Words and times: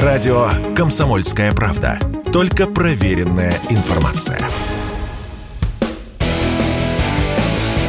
Радио 0.00 0.46
«Комсомольская 0.74 1.52
правда». 1.52 1.98
Только 2.32 2.66
проверенная 2.66 3.52
информация. 3.68 4.38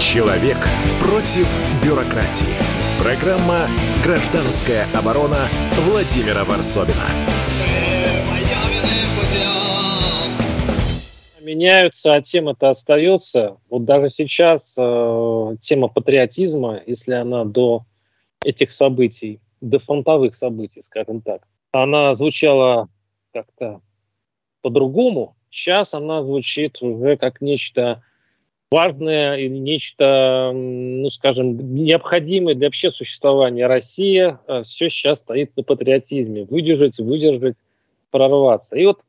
Человек 0.02 0.58
против 1.00 1.48
бюрократии. 1.82 2.54
Программа 3.02 3.68
«Гражданская 4.04 4.86
оборона» 4.94 5.48
Владимира 5.86 6.44
Варсобина. 6.44 7.08
Меняются, 11.42 12.16
а 12.16 12.22
тема-то 12.22 12.70
остается. 12.70 13.56
Вот 13.70 13.86
даже 13.86 14.10
сейчас 14.10 14.76
э, 14.78 15.56
тема 15.62 15.88
патриотизма, 15.88 16.82
если 16.86 17.14
она 17.14 17.46
до 17.46 17.86
этих 18.44 18.72
событий, 18.72 19.40
до 19.62 19.80
фронтовых 19.80 20.36
событий, 20.36 20.82
скажем 20.82 21.22
так, 21.22 21.44
она 21.74 22.14
звучала 22.16 22.88
как-то 23.34 23.82
по-другому. 24.62 25.36
Сейчас 25.50 25.94
она 25.94 26.24
звучит 26.24 26.82
уже 26.82 27.18
как 27.18 27.42
нечто 27.42 28.04
важное 28.72 29.36
или 29.38 29.58
нечто, 29.58 30.52
ну, 30.54 31.10
скажем, 31.10 31.76
необходимое 31.76 32.56
для 32.56 32.68
вообще 32.68 32.92
существования. 32.92 33.68
Россия 33.68 34.40
э, 34.48 34.64
все 34.64 34.90
сейчас 34.90 35.20
стоит 35.20 35.56
на 35.58 35.64
патриотизме. 35.64 36.46
Выдержать, 36.46 36.98
выдержать, 37.00 37.56
прорваться. 38.10 38.76
И 38.76 38.86
вот 38.86 39.02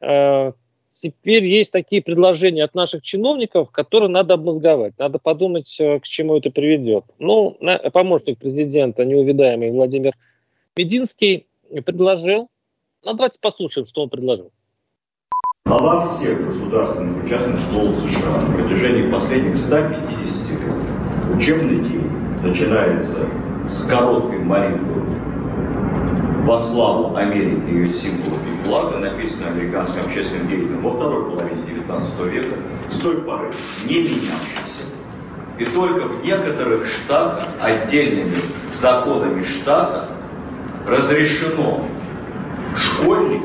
э, 0.00 0.52
теперь 0.92 1.46
есть 1.46 1.70
такие 1.70 2.02
предложения 2.02 2.64
от 2.64 2.74
наших 2.74 3.02
чиновников, 3.02 3.70
которые 3.70 4.10
надо 4.10 4.34
обмозговать. 4.34 4.94
Надо 4.98 5.18
подумать, 5.18 5.74
э, 5.78 6.00
к 6.00 6.04
чему 6.04 6.36
это 6.36 6.50
приведет. 6.50 7.04
Ну, 7.18 7.58
помощник 7.92 8.38
президента, 8.38 9.04
неувидаемый 9.04 9.70
Владимир 9.70 10.14
Мединский, 10.76 11.46
предложил. 11.80 12.48
Ну, 13.04 13.14
давайте 13.14 13.38
послушаем, 13.40 13.86
что 13.86 14.02
он 14.02 14.10
предложил. 14.10 14.52
Глава 15.64 16.02
всех 16.02 16.46
государственных 16.46 17.24
и 17.24 17.28
частных 17.28 17.60
школ 17.60 17.94
США 17.94 18.42
на 18.42 18.54
протяжении 18.54 19.10
последних 19.10 19.56
150 19.56 20.50
лет 20.60 20.92
учебный 21.34 21.80
день 21.80 22.10
начинается 22.42 23.28
с 23.68 23.84
короткой 23.84 24.40
молитвы 24.40 25.02
во 26.44 26.58
славу 26.58 27.16
Америки, 27.16 27.70
ее 27.70 27.88
символов 27.88 28.40
и 28.46 28.64
флага, 28.64 28.98
написанной 28.98 29.50
американским 29.52 30.04
общественным 30.04 30.48
деятелем 30.48 30.82
во 30.82 30.94
второй 30.94 31.30
половине 31.30 31.62
19 31.66 32.20
века, 32.26 32.56
с 32.90 32.98
той 32.98 33.22
поры 33.22 33.52
не 33.84 34.00
менявшейся. 34.00 34.82
И 35.58 35.64
только 35.64 36.08
в 36.08 36.24
некоторых 36.24 36.86
штатах, 36.86 37.48
отдельными 37.60 38.36
законами 38.72 39.44
штата, 39.44 40.08
разрешено 40.86 41.86
школьник 42.76 43.42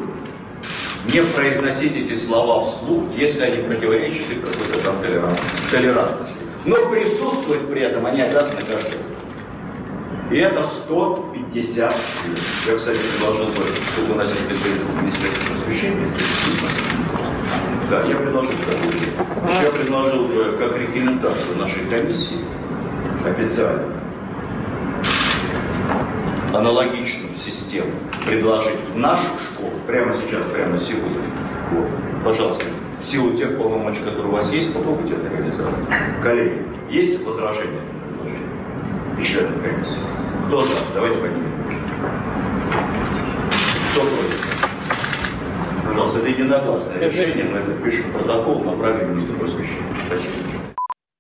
не 1.14 1.22
произносить 1.22 1.96
эти 1.96 2.16
слова 2.16 2.64
вслух, 2.64 3.06
если 3.16 3.44
они 3.44 3.64
противоречат 3.64 4.28
какой-то 4.28 4.84
там 4.84 5.02
толерантности. 5.02 6.42
Но 6.66 6.76
присутствовать 6.90 7.70
при 7.70 7.82
этом 7.82 8.06
они 8.06 8.22
обязаны 8.22 8.60
каждый. 8.60 9.00
И 10.32 10.40
это 10.40 10.64
150 10.64 11.92
лет. 11.92 12.40
Я, 12.68 12.76
кстати, 12.76 12.98
предложил 12.98 13.46
бы 13.46 13.64
все 13.92 14.02
выносить 14.06 14.36
в 14.36 15.02
Министерство 15.02 15.54
просвещения, 15.54 16.10
да, 17.90 18.04
я 18.04 18.18
предложил 18.18 18.52
такую. 18.52 19.64
Я 19.64 19.72
предложил 19.72 20.26
бы 20.26 20.58
как 20.60 20.78
рекомендацию 20.78 21.58
нашей 21.58 21.86
комиссии 21.86 22.40
официально 23.26 23.97
аналогичную 26.54 27.34
систему 27.36 27.92
предложить 28.26 28.80
в 28.94 28.98
наших 28.98 29.32
школах 29.42 29.74
прямо 29.86 30.14
сейчас, 30.14 30.46
прямо 30.46 30.80
сегодня. 30.80 31.22
Вот. 31.72 31.88
Пожалуйста, 32.24 32.66
в 33.00 33.06
силу 33.06 33.34
тех 33.34 33.58
полномочий, 33.58 34.00
которые 34.00 34.28
у 34.28 34.32
вас 34.32 34.52
есть, 34.52 34.74
попробуйте 34.74 35.16
это 35.16 35.28
реализовать. 35.28 35.76
Коллеги, 36.24 36.66
есть 36.90 37.24
возражения 37.26 37.82
на 37.82 38.08
предложение? 38.08 39.26
Членов 39.26 39.64
комиссии. 39.64 40.00
Кто 40.48 40.62
за? 40.62 40.76
Давайте 40.94 41.18
поднимем. 41.18 41.52
Кто 43.92 44.02
против? 44.02 44.58
Пожалуйста, 45.86 46.20
это 46.20 46.30
единогласное 46.30 47.00
решение. 47.00 47.46
Мы 47.46 47.58
это 47.58 47.72
пишем 47.84 48.12
протокол, 48.12 48.64
направим 48.64 49.12
министру 49.12 49.38
просвещения. 49.38 49.96
Спасибо. 50.08 50.57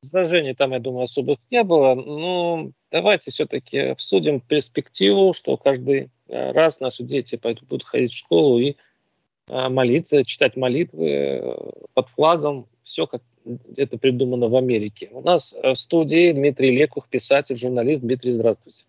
Возражений 0.03 0.53
там, 0.53 0.72
я 0.72 0.80
думаю, 0.80 1.03
особых 1.03 1.40
не 1.50 1.63
было. 1.63 1.96
Но 1.96 2.72
давайте 2.91 3.31
все-таки 3.31 3.80
обсудим 3.80 4.40
перспективу, 4.40 5.34
что 5.34 5.58
каждый 5.58 6.09
э, 6.28 6.52
раз 6.52 6.80
наши 6.80 7.03
дети 7.03 7.35
пойдут, 7.35 7.68
будут 7.68 7.88
ходить 7.88 8.12
в 8.12 8.18
школу 8.18 8.59
и 8.59 8.75
э, 9.50 9.69
молиться, 9.69 10.24
читать 10.24 10.56
молитвы 10.56 11.09
э, 11.09 11.56
под 11.94 12.09
флагом. 12.09 12.68
Все 12.84 13.08
как 13.08 13.22
это 13.75 13.97
придумано 13.97 14.50
в 14.50 14.56
Америке. 14.56 15.09
У 15.12 15.22
нас 15.22 15.56
в 15.62 15.75
студии 15.75 16.31
Дмитрий 16.31 16.72
Лекух, 16.72 17.08
писатель, 17.08 17.58
журналист. 17.58 18.02
Дмитрий, 18.02 18.31
здравствуйте. 18.31 18.84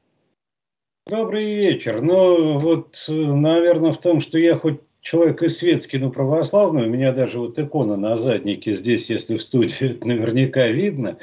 Добрый 1.08 1.44
вечер. 1.44 2.02
Ну, 2.02 2.58
вот, 2.58 3.04
наверное, 3.08 3.92
в 3.92 4.00
том, 4.00 4.20
что 4.20 4.36
я 4.36 4.56
хоть 4.56 4.80
человек 5.00 5.42
и 5.42 5.48
светский, 5.48 5.98
но 5.98 6.10
православный, 6.10 6.86
у 6.86 6.90
меня 6.90 7.12
даже 7.12 7.38
вот 7.38 7.58
икона 7.58 7.96
на 7.96 8.16
заднике 8.16 8.72
здесь, 8.72 9.10
если 9.10 9.36
в 9.36 9.42
студии, 9.42 9.92
это 9.92 10.08
наверняка 10.08 10.66
видно. 10.68 11.18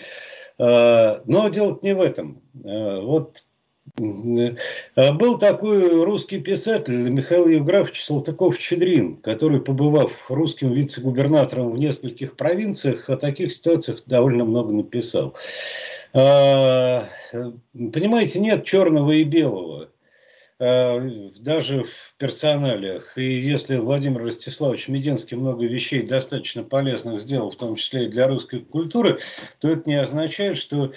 А, 0.58 1.22
но 1.26 1.50
дело 1.50 1.78
не 1.82 1.94
в 1.94 2.02
этом. 2.02 2.42
А, 2.64 3.02
вот 3.02 3.44
а, 4.96 5.14
был 5.14 5.38
такой 5.38 6.04
русский 6.04 6.40
писатель 6.40 7.10
Михаил 7.10 7.48
Евграфович 7.48 8.04
Салтыков-Щедрин, 8.04 9.18
который, 9.18 9.62
побывав 9.62 10.32
русским 10.32 10.72
вице-губернатором 10.72 11.70
в 11.70 11.78
нескольких 11.78 12.36
провинциях, 12.36 13.10
о 13.10 13.18
таких 13.18 13.52
ситуациях 13.52 14.00
довольно 14.06 14.46
много 14.46 14.74
написал. 14.74 15.36
Понимаете, 16.14 18.40
нет 18.40 18.64
черного 18.64 19.12
и 19.12 19.24
белого. 19.24 19.90
Э, 20.58 21.02
даже 21.40 21.84
в 21.84 22.16
персоналиях. 22.18 23.18
И 23.18 23.42
если 23.42 23.76
Владимир 23.76 24.24
Ростиславович 24.24 24.88
Мединский 24.88 25.36
много 25.36 25.66
вещей 25.66 26.02
достаточно 26.02 26.64
полезных 26.64 27.20
сделал, 27.20 27.52
в 27.52 27.58
том 27.58 27.76
числе 27.76 28.06
и 28.06 28.10
для 28.10 28.28
русской 28.28 28.62
культуры, 28.62 29.20
то 29.60 29.68
это 29.68 29.90
не 29.90 29.96
означает, 29.96 30.58
что 30.58 30.94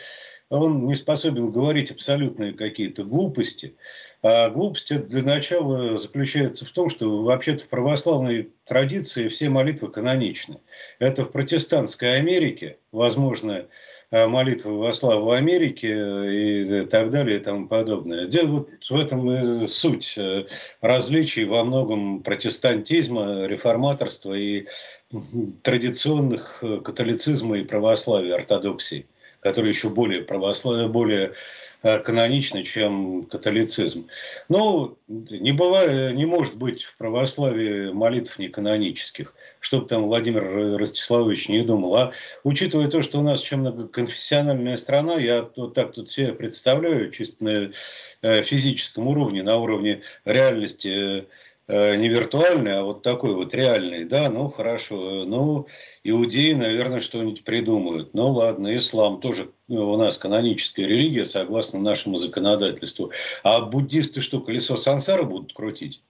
он 0.51 0.87
не 0.87 0.95
способен 0.95 1.51
говорить 1.51 1.91
абсолютные 1.91 2.53
какие-то 2.53 3.05
глупости. 3.05 3.75
А 4.23 4.51
глупость 4.51 4.95
для 5.09 5.23
начала 5.23 5.97
заключается 5.99 6.65
в 6.65 6.71
том, 6.71 6.89
что 6.89 7.23
вообще-то 7.23 7.65
в 7.65 7.69
православной 7.69 8.51
традиции 8.65 9.29
все 9.29 9.49
молитвы 9.49 9.91
каноничны. 9.91 10.59
Это 10.99 11.25
в 11.25 11.31
протестантской 11.31 12.17
Америке, 12.17 12.79
возможно, 12.91 13.67
Э, 14.11 14.27
молитвы 14.27 14.79
во 14.79 14.93
славу 14.93 15.33
Америки 15.33 15.87
и 15.87 16.87
так 16.87 17.11
далее 17.11 17.37
и 17.37 17.41
тому 17.41 17.69
подобное. 17.69 18.27
Где 18.27 18.43
вот 18.45 18.71
в 18.89 18.97
этом 18.97 19.31
и 19.31 19.67
суть 19.67 20.15
э, 20.17 20.47
различий 20.81 21.45
во 21.45 21.63
многом 21.63 22.23
протестантизма, 22.23 23.45
реформаторства 23.47 24.33
и 24.33 24.67
традиционных 25.63 26.61
э, 26.63 26.81
католицизма 26.81 27.59
и 27.59 27.65
православия, 27.65 28.35
ортодоксии, 28.37 29.07
которые 29.41 29.71
еще 29.71 29.91
более 29.91 30.23
православие, 30.23 30.89
более 30.89 31.33
Э, 31.81 32.01
каноничны, 32.01 32.65
чем 32.65 33.23
католицизм. 33.23 34.09
Ну, 34.49 34.99
не, 35.07 35.53
бывает, 35.53 36.17
не 36.17 36.27
может 36.27 36.57
быть 36.57 36.83
в 36.83 36.97
православии 36.97 37.93
молитв 37.93 38.41
не 38.41 38.49
канонических, 38.49 39.33
чтобы 39.61 39.87
там 39.87 40.03
Владимир 40.03 40.77
Ростиславович 40.77 41.49
не 41.49 41.63
думал. 41.63 41.95
А 41.95 42.13
учитывая 42.43 42.89
то, 42.89 43.01
что 43.01 43.21
у 43.21 43.23
нас 43.23 43.41
еще 43.41 43.57
многоконфессиональная 43.57 44.77
страна, 44.77 45.21
я 45.21 45.49
вот 45.55 45.75
так 45.75 45.93
тут 45.93 46.11
себе 46.11 46.33
представляю, 46.33 47.13
чисто 47.13 47.45
на 47.45 47.71
э, 48.23 48.43
физическом 48.43 49.07
уровне, 49.07 49.45
на 49.45 49.57
уровне 49.57 50.03
реальности 50.25 50.89
Э, 50.89 51.25
не 51.69 52.09
виртуальный, 52.09 52.79
а 52.79 52.83
вот 52.83 53.03
такой 53.03 53.35
вот 53.35 53.53
реальный, 53.53 54.05
да, 54.05 54.31
ну 54.31 54.49
хорошо, 54.49 55.25
ну 55.25 55.67
иудеи, 56.03 56.55
наверное, 56.55 57.01
что-нибудь 57.01 57.45
придумают. 57.45 58.15
Ну 58.15 58.31
ладно, 58.31 58.75
ислам 58.75 59.21
тоже 59.21 59.51
у 59.69 59.97
нас 59.97 60.17
каноническая 60.17 60.87
религия, 60.87 61.27
согласно 61.27 61.79
нашему 61.79 62.17
законодательству. 62.17 63.13
А 63.43 63.61
буддисты 63.61 64.23
что, 64.23 64.41
колесо 64.41 64.77
сансара 64.77 65.25
будут 65.25 65.53
крутить? 65.53 66.03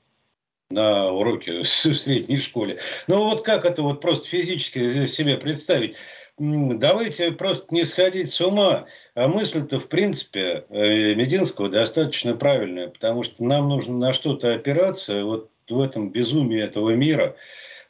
на 0.70 1.10
уроке 1.10 1.62
в 1.62 1.66
средней 1.66 2.38
школе. 2.38 2.78
Ну 3.06 3.24
вот 3.24 3.42
как 3.42 3.64
это 3.64 3.82
вот 3.82 4.00
просто 4.00 4.28
физически 4.28 5.06
себе 5.06 5.36
представить? 5.36 5.96
Давайте 6.38 7.32
просто 7.32 7.74
не 7.74 7.84
сходить 7.84 8.30
с 8.30 8.40
ума. 8.40 8.86
А 9.14 9.26
мысль-то, 9.26 9.78
в 9.78 9.88
принципе, 9.88 10.64
э, 10.68 11.14
Мединского 11.14 11.68
достаточно 11.68 12.36
правильная, 12.36 12.88
потому 12.88 13.24
что 13.24 13.44
нам 13.44 13.68
нужно 13.68 13.96
на 13.96 14.12
что-то 14.12 14.54
опираться 14.54 15.24
вот 15.24 15.50
в 15.68 15.80
этом 15.80 16.10
безумии 16.10 16.62
этого 16.62 16.90
мира. 16.90 17.36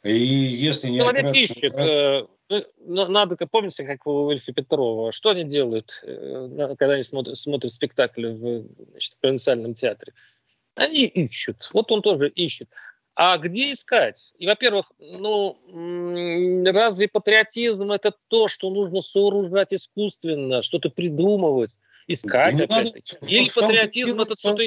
И 0.03 0.13
если 0.13 0.89
не 0.89 0.97
Человек 0.99 1.25
опираться... 1.25 1.41
ищет. 1.41 1.77
Э, 1.77 2.27
ну, 2.49 3.07
надо, 3.07 3.37
помните, 3.45 3.85
как 3.85 4.07
у 4.07 4.31
Ильфа 4.31 4.51
Петрова, 4.51 5.11
что 5.11 5.29
они 5.29 5.43
делают, 5.43 6.01
э, 6.03 6.75
когда 6.79 6.95
они 6.95 7.03
смотрят, 7.03 7.37
смотрят 7.37 7.71
спектакль 7.71 8.27
в 8.27 8.65
значит, 8.91 9.17
провинциальном 9.21 9.75
театре? 9.75 10.13
Они 10.75 11.05
ищут. 11.05 11.69
Вот 11.73 11.91
он 11.91 12.01
тоже 12.01 12.29
ищет. 12.29 12.69
А 13.21 13.37
где 13.37 13.73
искать? 13.73 14.31
И, 14.39 14.47
во-первых, 14.47 14.93
ну, 14.97 15.57
разве 16.65 17.09
патриотизм 17.09 17.91
это 17.91 18.13
то, 18.29 18.47
что 18.47 18.69
нужно 18.69 19.01
сооружать 19.01 19.73
искусственно, 19.73 20.63
что-то 20.63 20.89
придумывать, 20.89 21.71
искать 22.07 22.55
да, 22.55 22.63
опять 22.63 23.17
Или 23.27 23.49
патриотизм 23.49 24.21
это 24.21 24.35
что-то 24.39 24.63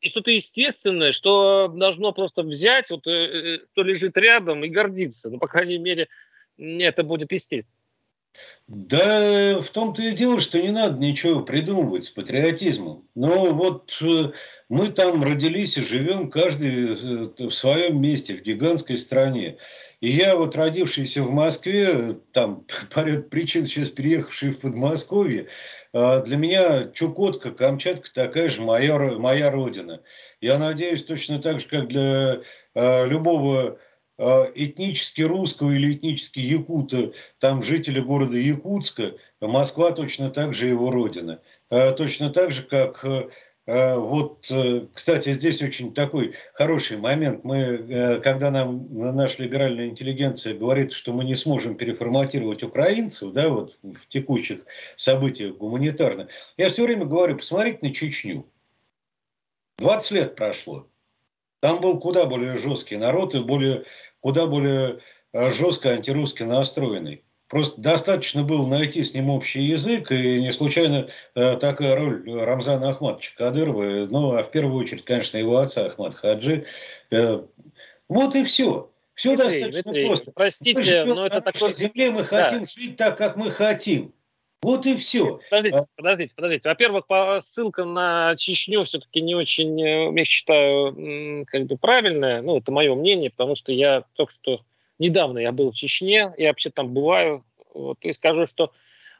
что-то 0.00 0.30
естественное, 0.32 1.12
что 1.12 1.68
должно 1.68 2.10
просто 2.12 2.42
взять, 2.42 2.90
вот, 2.90 3.06
э, 3.06 3.60
что 3.70 3.82
лежит 3.84 4.16
рядом 4.16 4.64
и 4.64 4.68
гордиться. 4.68 5.30
Ну, 5.30 5.38
по 5.38 5.46
крайней 5.46 5.78
мере, 5.78 6.08
это 6.58 7.04
будет 7.04 7.30
естественно. 7.30 7.77
Да 8.68 9.60
в 9.62 9.70
том-то 9.70 10.02
и 10.02 10.12
дело, 10.12 10.40
что 10.40 10.60
не 10.60 10.70
надо 10.70 10.98
ничего 10.98 11.40
придумывать 11.40 12.04
с 12.04 12.10
патриотизмом. 12.10 13.08
Но 13.14 13.46
вот 13.54 13.96
э, 14.02 14.32
мы 14.68 14.88
там 14.90 15.24
родились 15.24 15.78
и 15.78 15.82
живем 15.82 16.30
каждый 16.30 17.32
э, 17.38 17.46
в 17.48 17.52
своем 17.52 18.00
месте, 18.02 18.34
в 18.34 18.42
гигантской 18.42 18.98
стране. 18.98 19.56
И 20.02 20.10
я 20.10 20.36
вот 20.36 20.54
родившийся 20.54 21.22
в 21.22 21.30
Москве, 21.30 22.16
там 22.32 22.66
по 22.94 23.00
ряду 23.00 23.22
причин 23.22 23.64
сейчас 23.64 23.88
переехавший 23.88 24.50
в 24.50 24.60
Подмосковье, 24.60 25.48
а, 25.94 26.20
для 26.20 26.36
меня 26.36 26.90
Чукотка, 26.92 27.52
Камчатка 27.52 28.12
такая 28.12 28.50
же 28.50 28.60
моя, 28.60 28.98
моя 29.18 29.50
родина. 29.50 30.02
Я 30.42 30.58
надеюсь, 30.58 31.04
точно 31.04 31.40
так 31.40 31.60
же, 31.60 31.68
как 31.68 31.88
для 31.88 32.42
любого 32.74 33.78
этнически 34.18 35.22
русского 35.22 35.70
или 35.70 35.94
этнически 35.94 36.40
якута, 36.40 37.12
там 37.38 37.62
жители 37.62 38.00
города 38.00 38.36
Якутска, 38.36 39.14
Москва 39.40 39.92
точно 39.92 40.30
так 40.30 40.54
же 40.54 40.66
его 40.66 40.90
родина. 40.90 41.40
А, 41.70 41.92
точно 41.92 42.30
так 42.30 42.50
же, 42.52 42.62
как 42.62 43.04
а, 43.04 43.96
вот, 43.96 44.50
кстати, 44.94 45.32
здесь 45.32 45.62
очень 45.62 45.94
такой 45.94 46.34
хороший 46.54 46.96
момент. 46.96 47.44
Мы, 47.44 48.20
когда 48.24 48.50
нам 48.50 48.88
наша 48.90 49.42
либеральная 49.42 49.86
интеллигенция 49.86 50.54
говорит, 50.54 50.92
что 50.92 51.12
мы 51.12 51.24
не 51.24 51.36
сможем 51.36 51.76
переформатировать 51.76 52.62
украинцев, 52.62 53.32
да, 53.32 53.48
вот 53.48 53.78
в 53.82 54.08
текущих 54.08 54.60
событиях 54.96 55.56
гуманитарно, 55.56 56.28
я 56.56 56.70
все 56.70 56.84
время 56.84 57.04
говорю, 57.04 57.36
посмотрите 57.36 57.78
на 57.82 57.94
Чечню. 57.94 58.46
20 59.78 60.10
лет 60.10 60.34
прошло. 60.34 60.88
Там 61.60 61.80
был 61.80 61.98
куда 61.98 62.26
более 62.26 62.56
жесткий 62.56 62.96
народ 62.96 63.34
и 63.34 63.42
более 63.42 63.84
куда 64.20 64.46
более 64.46 65.00
э, 65.32 65.50
жестко 65.50 65.90
антирусски 65.90 66.42
настроенный. 66.42 67.24
Просто 67.48 67.80
достаточно 67.80 68.42
было 68.42 68.66
найти 68.66 69.02
с 69.02 69.14
ним 69.14 69.30
общий 69.30 69.62
язык, 69.62 70.12
и 70.12 70.40
не 70.40 70.52
случайно 70.52 71.08
э, 71.34 71.56
такая 71.56 71.96
роль 71.96 72.22
Рамзана 72.30 72.90
Ахматовича 72.90 73.32
Кадырова, 73.36 74.06
ну, 74.06 74.36
а 74.36 74.42
в 74.42 74.50
первую 74.50 74.78
очередь, 74.78 75.04
конечно, 75.04 75.38
его 75.38 75.56
отца 75.56 75.86
Ахмад 75.86 76.14
Хаджи. 76.14 76.66
Э, 77.10 77.40
вот 78.08 78.36
и 78.36 78.44
все. 78.44 78.90
Все 79.14 79.34
Дмитрий, 79.34 79.60
достаточно 79.60 79.82
Дмитрий, 79.82 80.06
просто. 80.06 80.32
Простите, 80.32 81.04
но 81.04 81.26
это 81.26 81.40
такое... 81.40 81.72
земле 81.72 82.10
мы 82.10 82.24
хотим 82.24 82.60
да. 82.60 82.66
жить 82.66 82.96
так, 82.96 83.16
как 83.16 83.36
мы 83.36 83.50
хотим. 83.50 84.12
Вот 84.60 84.86
и 84.86 84.96
все. 84.96 85.40
Подождите, 85.50 85.86
подождите, 85.96 86.34
подождите. 86.34 86.68
Во-первых, 86.68 87.04
ссылка 87.42 87.84
на 87.84 88.34
Чечню 88.36 88.84
все-таки 88.84 89.20
не 89.20 89.34
очень, 89.34 89.80
э, 89.80 90.12
я 90.12 90.24
считаю, 90.24 91.46
как 91.46 91.66
бы 91.66 91.76
правильная. 91.76 92.42
Ну, 92.42 92.58
это 92.58 92.72
мое 92.72 92.94
мнение, 92.94 93.30
потому 93.30 93.54
что 93.54 93.72
я 93.72 94.04
только 94.14 94.32
что 94.32 94.60
недавно 94.98 95.38
я 95.38 95.52
был 95.52 95.70
в 95.70 95.74
Чечне, 95.74 96.32
я 96.36 96.48
вообще 96.48 96.70
там 96.70 96.92
бываю, 96.92 97.44
вот, 97.72 97.98
и 98.00 98.12
скажу, 98.12 98.46
что 98.46 98.72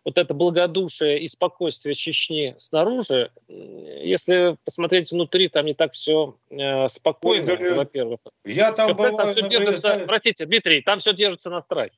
вот 0.04 0.16
это 0.18 0.34
благодушие 0.34 1.20
и 1.20 1.28
спокойствие 1.28 1.94
Чечни 1.94 2.54
снаружи, 2.58 3.30
если 3.48 4.56
посмотреть 4.64 5.10
внутри, 5.10 5.48
там 5.48 5.66
не 5.66 5.74
так 5.74 5.92
все 5.92 6.36
э, 6.50 6.88
спокойно, 6.88 7.52
Ой, 7.52 7.58
да, 7.58 7.74
во-первых. 7.74 8.20
Я 8.44 8.72
там 8.72 8.94
бываю... 8.96 9.16
Там 9.16 9.32
все 9.32 9.48
держится, 9.48 10.04
простите, 10.06 10.46
Дмитрий, 10.46 10.82
там 10.82 11.00
все 11.00 11.12
держится 11.12 11.50
на 11.50 11.62
страхе. 11.62 11.96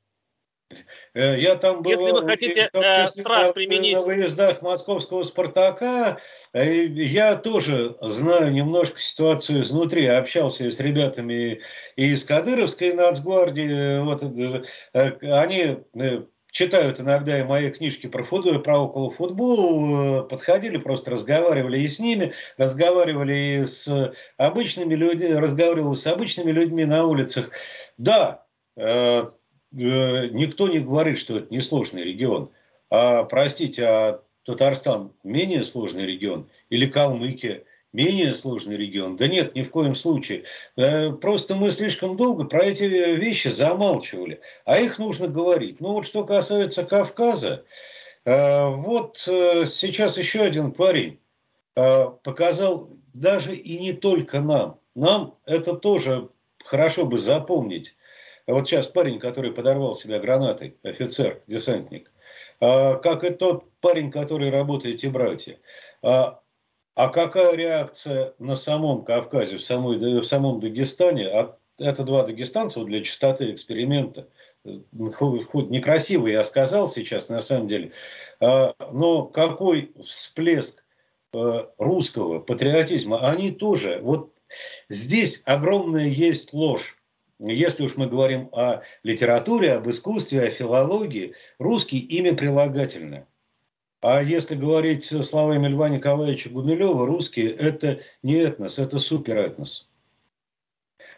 Э, 1.13 1.39
я 1.39 1.55
там 1.55 1.81
был, 1.81 1.91
Если 1.91 2.11
вы 2.11 2.25
хотите 2.25 2.69
э, 2.73 3.07
страх 3.07 3.53
применить... 3.53 3.95
на 3.95 4.05
выездах 4.05 4.61
московского 4.61 5.23
«Спартака», 5.23 6.19
э, 6.53 6.85
я 6.85 7.35
тоже 7.35 7.97
знаю 8.01 8.51
немножко 8.51 8.99
ситуацию 8.99 9.61
изнутри. 9.61 10.05
Общался 10.05 10.69
с 10.69 10.79
ребятами 10.79 11.61
из 11.95 12.23
Кадыровской 12.23 12.93
нацгвардии. 12.93 13.99
Вот, 13.99 14.23
они 14.93 15.79
читают 16.51 16.99
иногда 16.99 17.39
и 17.39 17.43
мои 17.43 17.69
книжки 17.71 18.07
про 18.07 18.23
футбол, 18.23 18.59
про 18.59 18.79
около 18.79 19.09
футбол, 19.09 20.23
подходили, 20.23 20.77
просто 20.77 21.11
разговаривали 21.11 21.79
и 21.79 21.87
с 21.87 21.99
ними, 21.99 22.33
разговаривали 22.57 23.59
и 23.59 23.63
с 23.63 24.13
обычными 24.37 24.93
людьми, 24.93 25.33
разговаривали 25.33 25.95
с 25.95 26.05
обычными 26.07 26.51
людьми 26.51 26.83
на 26.83 27.05
улицах. 27.05 27.51
Да, 27.97 28.45
Э, 28.77 29.29
никто 29.71 30.67
не 30.67 30.79
говорит, 30.79 31.17
что 31.17 31.37
это 31.37 31.53
несложный 31.53 32.03
регион. 32.03 32.51
А, 32.89 33.23
простите, 33.23 33.85
а 33.85 34.21
Татарстан 34.45 35.13
менее 35.23 35.63
сложный 35.63 36.05
регион? 36.05 36.49
Или 36.69 36.85
Калмыкия 36.87 37.63
менее 37.93 38.33
сложный 38.33 38.77
регион? 38.77 39.15
Да 39.15 39.27
нет, 39.27 39.55
ни 39.55 39.63
в 39.63 39.71
коем 39.71 39.95
случае. 39.95 40.43
Э, 40.75 41.11
просто 41.11 41.55
мы 41.55 41.71
слишком 41.71 42.17
долго 42.17 42.45
про 42.45 42.65
эти 42.65 42.83
вещи 42.83 43.47
замалчивали. 43.47 44.41
А 44.65 44.77
их 44.79 44.99
нужно 44.99 45.27
говорить. 45.27 45.79
Ну 45.79 45.93
вот 45.93 46.05
что 46.05 46.25
касается 46.25 46.83
Кавказа, 46.83 47.63
э, 48.25 48.67
вот 48.67 49.17
сейчас 49.19 50.17
еще 50.17 50.41
один 50.41 50.71
парень 50.71 51.19
показал 51.73 52.89
даже 53.13 53.55
и 53.55 53.79
не 53.79 53.93
только 53.93 54.41
нам. 54.41 54.77
Нам 54.93 55.35
это 55.45 55.73
тоже 55.73 56.29
хорошо 56.65 57.05
бы 57.05 57.17
запомнить. 57.17 57.95
А 58.47 58.53
вот 58.53 58.67
сейчас 58.67 58.87
парень, 58.87 59.19
который 59.19 59.51
подорвал 59.51 59.95
себя 59.95 60.19
гранатой, 60.19 60.77
офицер, 60.83 61.41
десантник, 61.47 62.11
а, 62.59 62.95
как 62.95 63.23
и 63.23 63.29
тот 63.31 63.65
парень, 63.81 64.11
который 64.11 64.49
работает 64.49 65.03
и 65.03 65.07
братья. 65.07 65.59
А, 66.01 66.39
а 66.95 67.09
какая 67.09 67.55
реакция 67.55 68.33
на 68.39 68.55
самом 68.55 69.03
Кавказе, 69.03 69.57
в, 69.57 69.63
самой, 69.63 69.97
в 69.97 70.23
самом 70.23 70.59
Дагестане? 70.59 71.29
Это 71.79 72.03
два 72.03 72.23
дагестанца 72.23 72.83
для 72.83 73.03
чистоты 73.03 73.51
эксперимента. 73.51 74.27
Хоть 75.15 75.69
некрасиво 75.69 76.27
я 76.27 76.43
сказал 76.43 76.87
сейчас, 76.87 77.29
на 77.29 77.39
самом 77.39 77.67
деле. 77.67 77.93
Но 78.39 79.25
какой 79.25 79.91
всплеск 80.03 80.83
а, 81.33 81.71
русского 81.77 82.39
патриотизма, 82.39 83.29
они 83.29 83.51
тоже. 83.51 83.99
Вот 84.03 84.33
здесь 84.89 85.41
огромная 85.45 86.07
есть 86.07 86.53
ложь. 86.53 87.00
Если 87.41 87.83
уж 87.83 87.97
мы 87.97 88.07
говорим 88.07 88.49
о 88.51 88.81
литературе, 89.03 89.73
об 89.73 89.89
искусстве, 89.89 90.43
о 90.43 90.51
филологии, 90.51 91.33
русский 91.57 91.97
имя 91.97 92.35
прилагательное. 92.35 93.27
А 94.01 94.21
если 94.21 94.55
говорить 94.55 95.05
словами 95.05 95.67
Льва 95.67 95.89
Николаевича 95.89 96.49
Гумилева, 96.49 97.05
русский– 97.05 97.47
это 97.59 97.99
не 98.21 98.35
этнос, 98.35 98.77
это 98.79 98.99
суперэтнос. 98.99 99.89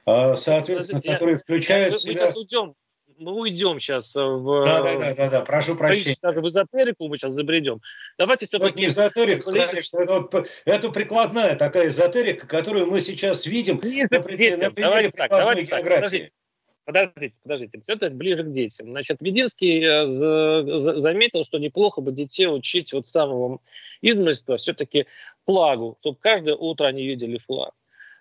А, 0.05 0.35
соответственно, 0.35 0.99
Подождите, 0.99 1.13
который 1.13 1.37
включает 1.37 1.91
я, 1.91 1.97
в 1.97 2.01
себя... 2.01 2.13
Мы 2.13 2.19
сейчас 2.19 2.37
уйдем 2.37 2.75
мы 3.23 3.39
уйдем 3.39 3.79
сейчас 3.79 4.15
в... 4.15 4.63
Да, 4.63 4.83
да, 4.83 4.99
да, 4.99 5.15
да, 5.15 5.29
да. 5.29 5.41
прошу 5.41 5.75
прощения. 5.75 6.17
Даже 6.21 6.41
в 6.41 6.47
эзотерику 6.47 7.07
мы 7.07 7.17
сейчас 7.17 7.33
забредем. 7.33 7.81
Давайте 8.17 8.47
все-таки... 8.47 8.71
Это 8.71 8.79
не 8.79 8.87
эзотерика, 8.87 9.51
конечно, 9.51 9.97
это, 9.97 10.19
вот, 10.19 10.47
это 10.65 10.89
прикладная 10.89 11.55
такая 11.55 11.89
эзотерика, 11.89 12.47
которую 12.47 12.87
мы 12.87 12.99
сейчас 12.99 13.45
видим 13.45 13.79
не 13.83 14.05
на, 14.09 14.21
примере, 14.21 14.57
на 14.57 14.71
примере 14.71 15.09
так, 15.11 15.29
давайте 15.29 15.63
географии. 15.63 16.31
Подождите, 16.85 17.33
подождите, 17.41 17.79
все 17.81 17.93
это 17.93 18.09
ближе 18.09 18.43
к 18.43 18.51
детям. 18.51 18.89
Значит, 18.89 19.17
Вединский 19.21 19.81
э, 19.81 20.97
заметил, 20.99 21.45
что 21.45 21.57
неплохо 21.57 22.01
бы 22.01 22.11
детей 22.11 22.47
учить 22.47 22.91
вот 22.91 23.07
самого 23.07 23.61
измольства 24.01 24.57
все-таки 24.57 25.05
флагу, 25.45 25.97
чтобы 26.01 26.17
каждое 26.19 26.55
утро 26.55 26.85
они 26.85 27.07
видели 27.07 27.37
флаг 27.37 27.73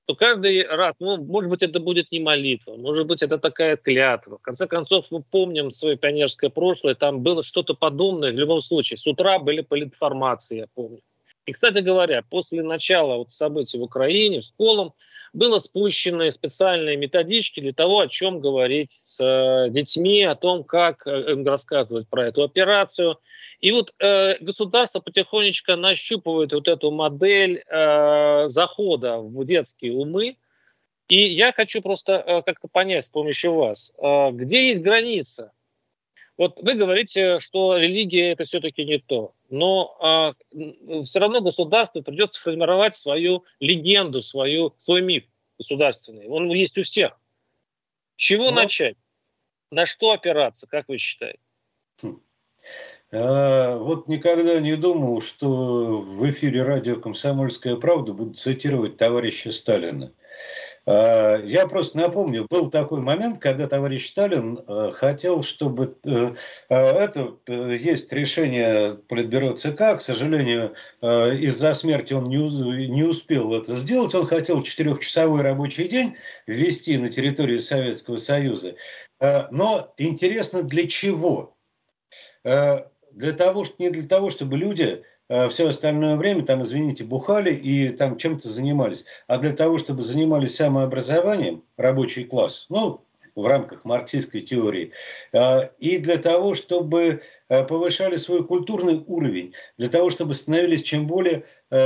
то 0.06 0.14
каждый 0.14 0.66
раз, 0.66 0.94
ну, 0.98 1.16
может 1.16 1.50
быть, 1.50 1.62
это 1.62 1.78
будет 1.78 2.10
не 2.10 2.20
молитва, 2.20 2.76
может 2.76 3.06
быть, 3.06 3.22
это 3.22 3.38
такая 3.38 3.76
клятва. 3.76 4.38
В 4.38 4.42
конце 4.42 4.66
концов, 4.66 5.06
мы 5.10 5.22
помним 5.22 5.70
свое 5.70 5.96
пионерское 5.96 6.50
прошлое, 6.50 6.94
там 6.94 7.20
было 7.20 7.42
что-то 7.42 7.74
подобное 7.74 8.32
в 8.32 8.36
любом 8.36 8.60
случае. 8.60 8.98
С 8.98 9.06
утра 9.06 9.38
были 9.38 9.60
политформации, 9.60 10.58
я 10.58 10.66
помню. 10.74 11.00
И, 11.46 11.52
кстати 11.52 11.78
говоря, 11.78 12.22
после 12.28 12.62
начала 12.62 13.16
вот 13.16 13.30
событий 13.30 13.78
в 13.78 13.82
Украине, 13.82 14.40
в 14.40 14.44
школам, 14.44 14.92
было 15.32 15.60
спущены 15.60 16.30
специальные 16.30 16.96
методички 16.96 17.60
для 17.60 17.72
того, 17.72 18.00
о 18.00 18.08
чем 18.08 18.40
говорить 18.40 18.92
с 18.92 19.18
э, 19.20 19.70
детьми, 19.70 20.22
о 20.24 20.34
том, 20.34 20.62
как 20.62 21.06
э, 21.06 21.42
рассказывать 21.44 22.08
про 22.08 22.26
эту 22.26 22.42
операцию– 22.42 23.18
и 23.62 23.70
вот 23.70 23.94
э, 24.00 24.38
государство 24.40 24.98
потихонечку 24.98 25.76
нащупывает 25.76 26.52
вот 26.52 26.66
эту 26.66 26.90
модель 26.90 27.62
э, 27.64 28.48
захода 28.48 29.18
в 29.18 29.44
детские 29.44 29.94
умы. 29.94 30.36
И 31.06 31.16
я 31.16 31.52
хочу 31.52 31.80
просто 31.80 32.14
э, 32.14 32.42
как-то 32.42 32.66
понять 32.66 33.04
с 33.04 33.08
помощью 33.08 33.54
вас, 33.54 33.94
э, 33.96 34.30
где 34.32 34.70
есть 34.70 34.82
граница. 34.82 35.52
Вот 36.36 36.60
вы 36.60 36.74
говорите, 36.74 37.38
что 37.38 37.76
религия 37.76 38.32
это 38.32 38.42
все-таки 38.42 38.84
не 38.84 38.98
то. 38.98 39.32
но 39.48 39.96
а, 40.00 40.34
все 41.04 41.20
равно 41.20 41.40
государству 41.40 42.02
придется 42.02 42.40
формировать 42.40 42.96
свою 42.96 43.44
легенду, 43.60 44.22
свою, 44.22 44.74
свой 44.78 45.02
миф 45.02 45.24
государственный. 45.58 46.26
Он 46.26 46.50
есть 46.50 46.76
у 46.78 46.82
всех. 46.82 47.16
С 48.16 48.22
чего 48.22 48.50
ну, 48.50 48.56
начать? 48.56 48.96
На 49.70 49.86
что 49.86 50.10
опираться, 50.10 50.66
как 50.66 50.88
вы 50.88 50.98
считаете? 50.98 51.38
А, 53.12 53.76
вот 53.76 54.08
никогда 54.08 54.58
не 54.58 54.74
думал, 54.76 55.20
что 55.20 56.00
в 56.00 56.28
эфире 56.30 56.62
радио 56.62 56.96
«Комсомольская 56.96 57.76
правда» 57.76 58.14
будут 58.14 58.38
цитировать 58.38 58.96
товарища 58.96 59.52
Сталина. 59.52 60.12
А, 60.86 61.36
я 61.44 61.66
просто 61.66 61.98
напомню, 61.98 62.46
был 62.48 62.70
такой 62.70 63.02
момент, 63.02 63.38
когда 63.38 63.66
товарищ 63.66 64.08
Сталин 64.08 64.58
а, 64.66 64.92
хотел, 64.92 65.42
чтобы... 65.42 65.98
Э, 66.06 66.32
это 66.70 67.36
э, 67.46 67.76
есть 67.76 68.10
решение 68.14 68.94
Политбюро 68.94 69.52
ЦК, 69.52 69.98
к 69.98 70.00
сожалению, 70.00 70.74
из-за 71.02 71.74
смерти 71.74 72.14
он 72.14 72.24
не 72.30 73.02
успел 73.04 73.54
это 73.54 73.74
сделать. 73.74 74.14
Он 74.14 74.26
хотел 74.26 74.62
четырехчасовой 74.62 75.42
рабочий 75.42 75.86
день 75.86 76.16
ввести 76.46 76.96
на 76.96 77.10
территории 77.10 77.58
Советского 77.58 78.16
Союза. 78.16 78.76
Но 79.20 79.92
интересно, 79.98 80.62
для 80.62 80.88
чего? 80.88 81.56
Для 83.14 83.32
того, 83.32 83.64
не 83.78 83.90
для 83.90 84.08
того, 84.08 84.30
чтобы 84.30 84.56
люди 84.56 85.02
Э, 85.32 85.48
все 85.48 85.66
остальное 85.66 86.16
время 86.16 86.44
там, 86.44 86.60
извините, 86.60 87.04
бухали 87.04 87.54
и 87.54 87.88
там 87.88 88.18
чем-то 88.18 88.48
занимались. 88.48 89.06
А 89.26 89.38
для 89.38 89.52
того, 89.52 89.78
чтобы 89.78 90.02
занимались 90.02 90.56
самообразованием, 90.56 91.64
рабочий 91.78 92.24
класс, 92.24 92.66
ну, 92.68 93.00
в 93.34 93.46
рамках 93.46 93.84
марксистской 93.84 94.40
теории, 94.40 94.92
э, 95.32 95.68
и 95.78 95.98
для 95.98 96.16
того, 96.18 96.54
чтобы 96.54 97.22
э, 97.48 97.64
повышали 97.64 98.16
свой 98.16 98.44
культурный 98.44 99.02
уровень, 99.06 99.54
для 99.78 99.88
того, 99.88 100.10
чтобы 100.10 100.34
становились 100.34 100.82
чем 100.82 101.06
более, 101.06 101.44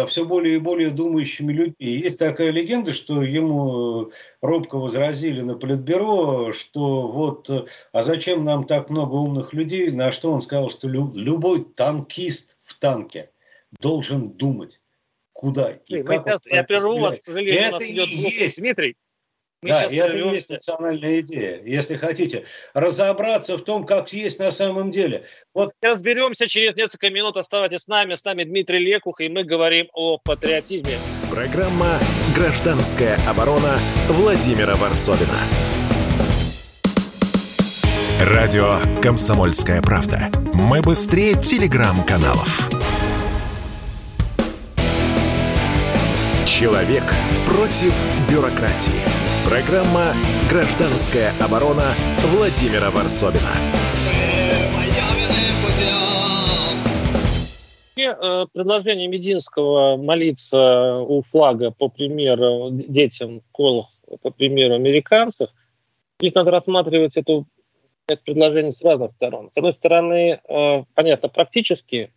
все 0.09 0.25
более 0.25 0.57
и 0.57 0.59
более 0.59 0.91
думающими 0.91 1.53
людьми. 1.53 1.75
Есть 1.79 2.19
такая 2.19 2.51
легенда, 2.51 2.93
что 2.93 3.23
ему 3.23 4.11
робко 4.43 4.77
возразили 4.77 5.43
на 5.43 5.55
Политбюро, 5.55 6.53
что 6.53 7.09
вот, 7.09 7.49
а 7.93 8.03
зачем 8.03 8.45
нам 8.45 8.67
так 8.67 8.91
много 8.91 9.15
умных 9.15 9.53
людей, 9.53 9.91
на 9.91 10.11
что 10.11 10.33
он 10.33 10.41
сказал, 10.41 10.71
что 10.71 10.89
любой 10.89 11.65
танкист 11.65 12.57
в 12.65 12.79
танке– 12.79 13.31
должен 13.81 14.31
думать, 14.31 14.81
куда 15.33 15.73
и 15.73 16.03
как. 16.03 16.25
Сейчас, 16.25 16.41
я 16.47 16.65
прерву 16.65 16.99
вас, 16.99 17.21
к 17.21 17.25
сожалению, 17.25 17.61
это 17.61 17.69
у 17.69 17.73
нас 17.73 17.83
идет 17.83 18.09
есть. 18.09 18.59
Дмитрий, 18.61 18.97
мы 19.67 19.73
да, 19.73 19.85
и 19.87 19.97
это 19.97 20.13
и 20.13 20.35
есть 20.35 20.51
национальная 20.51 21.21
идея, 21.21 21.61
если 21.65 21.97
хотите. 21.97 22.45
Разобраться 22.75 23.57
в 23.57 23.63
том, 23.63 23.85
как 23.85 24.13
есть 24.13 24.39
на 24.39 24.51
самом 24.51 24.91
деле. 24.91 25.25
Вот. 25.55 25.73
Разберемся 25.83 26.47
через 26.47 26.75
несколько 26.77 27.11
минут. 27.11 27.37
Оставайтесь 27.37 27.81
с 27.81 27.89
нами. 27.89 28.15
С 28.15 28.25
нами 28.25 28.45
Дмитрий 28.45 28.79
Лекух, 28.79 29.21
и 29.21 29.29
мы 29.29 29.45
говорим 29.45 29.89
о 29.93 30.19
патриотизме. 30.19 30.99
Программа 31.31 31.99
«Гражданская 32.35 33.19
оборона» 33.29 33.79
Владимира 34.09 34.77
Варсовина. 34.77 35.39
Радио 38.21 38.79
«Комсомольская 39.03 39.83
правда». 39.83 40.31
Мы 40.55 40.81
быстрее 40.81 41.35
телеграм-каналов. 41.35 42.76
Человек 46.59 47.03
против 47.45 47.93
бюрократии. 48.31 49.05
Программа 49.47 50.15
«Гражданская 50.49 51.31
оборона» 51.45 51.93
Владимира 52.33 52.91
Варсобина. 52.91 53.53
Э, 57.99 58.47
предложение 58.55 59.07
Мединского 59.07 59.99
молиться 59.99 61.01
у 61.01 61.21
флага 61.25 61.73
по 61.73 61.89
примеру 61.91 62.71
детям 62.71 63.43
в 63.53 63.87
по 64.23 64.31
примеру 64.31 64.77
американцев, 64.77 65.51
здесь 66.19 66.35
надо 66.35 66.53
рассматривать 66.53 67.19
эту, 67.19 67.47
это 68.09 68.23
предложение 68.25 68.73
с 68.73 68.81
разных 68.81 69.11
сторон. 69.11 69.51
С 69.53 69.59
одной 69.59 69.75
стороны, 69.75 70.41
э, 70.43 70.85
понятно, 70.95 71.29
практически 71.29 72.13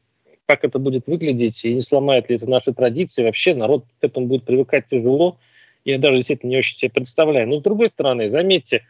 как 0.50 0.64
это 0.64 0.80
будет 0.80 1.06
выглядеть 1.06 1.64
и 1.64 1.76
не 1.76 1.82
сломает 1.82 2.28
ли 2.28 2.38
это 2.38 2.50
наши 2.50 2.74
традиции. 2.74 3.24
Вообще 3.24 3.54
народ 3.54 3.86
к 4.02 4.04
этому 4.04 4.26
будет 4.26 4.46
привыкать 4.46 4.86
тяжело. 4.90 5.38
Я 5.86 6.00
даже 6.00 6.16
действительно 6.16 6.50
не 6.50 6.58
очень 6.58 6.76
себе 6.76 6.90
представляю. 6.90 7.48
Но 7.48 7.60
с 7.60 7.62
другой 7.62 7.90
стороны, 7.90 8.32
заметьте, 8.32 8.84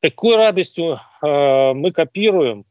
какой 0.00 0.36
радостью 0.36 0.98
э, 1.20 1.72
мы 1.74 1.92
копируем 1.92 2.64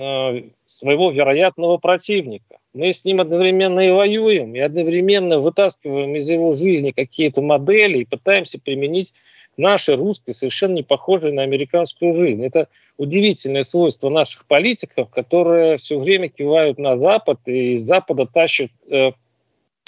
э, 0.00 0.44
своего 0.64 1.10
вероятного 1.10 1.76
противника. 1.76 2.56
Мы 2.72 2.94
с 2.94 3.04
ним 3.04 3.20
одновременно 3.20 3.80
и 3.80 3.90
воюем, 3.90 4.56
и 4.56 4.58
одновременно 4.58 5.38
вытаскиваем 5.38 6.16
из 6.16 6.26
его 6.26 6.56
жизни 6.56 6.92
какие-то 6.92 7.42
модели 7.42 7.98
и 7.98 8.06
пытаемся 8.06 8.58
применить 8.58 9.12
наши 9.56 9.96
русские, 9.96 10.34
совершенно 10.34 10.74
не 10.74 10.82
похожие 10.82 11.32
на 11.32 11.42
американскую 11.42 12.14
жизнь. 12.14 12.44
Это 12.44 12.68
удивительное 12.96 13.64
свойство 13.64 14.08
наших 14.08 14.46
политиков, 14.46 15.10
которые 15.10 15.78
все 15.78 15.98
время 15.98 16.28
кивают 16.28 16.78
на 16.78 16.98
Запад 16.98 17.40
и 17.46 17.72
из 17.72 17.82
Запада 17.82 18.26
тащат 18.26 18.70
э, 18.88 19.12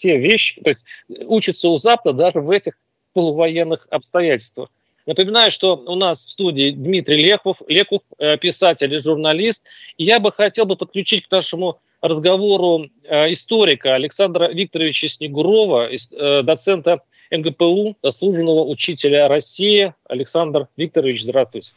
вещи, 0.05 0.61
то 0.63 0.71
есть 0.71 0.85
учатся 1.27 1.69
у 1.69 1.79
Запада 1.79 2.13
даже 2.13 2.41
в 2.41 2.51
этих 2.51 2.79
полувоенных 3.15 3.89
обстоятельствах. 3.91 4.69
Напоминаю, 5.07 5.51
что 5.51 5.77
у 5.77 5.95
нас 5.95 6.19
в 6.19 6.31
студии 6.31 6.71
Дмитрий 6.71 7.17
Леков, 7.17 7.63
Леков, 7.67 8.03
э, 8.19 8.37
писатель 8.37 8.93
и 8.93 8.99
журналист. 8.99 9.65
И 9.97 10.05
я 10.05 10.21
бы 10.21 10.31
хотел 10.31 10.67
бы 10.67 10.77
подключить 10.77 11.27
к 11.27 11.31
нашему 11.31 11.79
разговору 12.03 12.91
э, 13.05 13.33
историка 13.33 13.95
Александра 13.95 14.53
Викторовича 14.53 15.09
Снегурова, 15.09 15.89
э, 15.89 16.43
доцента 16.43 17.01
МГПУ, 17.31 17.97
заслуженного 18.03 18.65
учителя 18.65 19.29
России. 19.29 19.95
Александр 20.09 20.69
Викторович, 20.77 21.23
здравствуйте. 21.23 21.73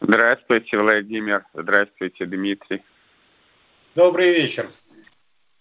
Здравствуйте, 0.00 0.78
Владимир. 0.78 1.44
Здравствуйте, 1.54 2.26
Дмитрий. 2.26 2.82
Добрый 3.94 4.32
вечер. 4.32 4.70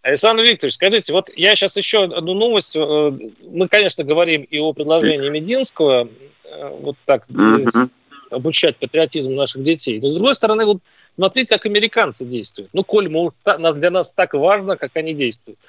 Александр 0.03 0.43
Викторович, 0.43 0.75
скажите, 0.75 1.11
вот 1.11 1.29
я 1.35 1.55
сейчас 1.55 1.75
еще 1.75 2.03
одну 2.03 2.33
новость. 2.33 2.75
Э, 2.75 3.11
мы, 3.51 3.67
конечно, 3.67 4.03
говорим 4.03 4.43
и 4.43 4.59
о 4.59 4.71
предложении 4.73 5.29
Мединского, 5.29 6.07
э, 6.43 6.69
вот 6.79 6.95
так 7.05 7.27
mm-hmm. 7.27 7.89
обучать 8.29 8.77
патриотизму 8.77 9.31
наших 9.31 9.63
детей. 9.63 9.99
Но, 9.99 10.11
с 10.11 10.13
другой 10.13 10.35
стороны, 10.35 10.65
вот 10.65 10.77
смотрите, 11.15 11.49
как 11.49 11.65
американцы 11.65 12.23
действуют. 12.23 12.69
Ну, 12.73 12.83
коль, 12.83 13.09
мол, 13.09 13.33
для 13.43 13.89
нас 13.89 14.13
так 14.13 14.33
важно, 14.33 14.77
как 14.77 14.95
они 14.95 15.13
действуют. 15.13 15.59